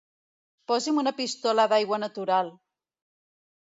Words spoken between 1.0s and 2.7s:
una pistola d'aigua natural.